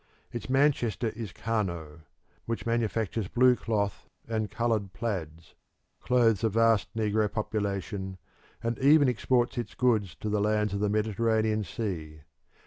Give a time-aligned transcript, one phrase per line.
[0.31, 2.01] Its Manchester is Kano,
[2.47, 5.53] which manufactures blue cloth and coloured plaids,
[5.99, 8.17] clothes a vast negro population,
[8.63, 12.21] and even exports its goods to the lands of the Mediterranean Sea.